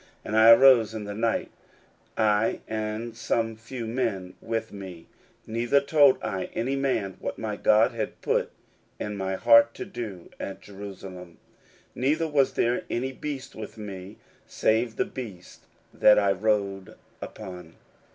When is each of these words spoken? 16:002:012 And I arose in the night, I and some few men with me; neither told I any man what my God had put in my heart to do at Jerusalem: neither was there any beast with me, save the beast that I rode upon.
16:002:012 0.01 0.09
And 0.25 0.37
I 0.37 0.49
arose 0.49 0.93
in 0.95 1.03
the 1.03 1.13
night, 1.13 1.51
I 2.17 2.59
and 2.67 3.15
some 3.15 3.55
few 3.55 3.85
men 3.85 4.33
with 4.41 4.73
me; 4.73 5.05
neither 5.45 5.79
told 5.79 6.17
I 6.23 6.45
any 6.55 6.75
man 6.75 7.17
what 7.19 7.37
my 7.37 7.55
God 7.55 7.91
had 7.91 8.19
put 8.21 8.49
in 8.99 9.15
my 9.15 9.35
heart 9.35 9.75
to 9.75 9.85
do 9.85 10.31
at 10.39 10.59
Jerusalem: 10.59 11.37
neither 11.93 12.27
was 12.27 12.53
there 12.53 12.81
any 12.89 13.11
beast 13.11 13.53
with 13.53 13.77
me, 13.77 14.17
save 14.47 14.95
the 14.95 15.05
beast 15.05 15.67
that 15.93 16.17
I 16.17 16.31
rode 16.31 16.95
upon. 17.21 17.75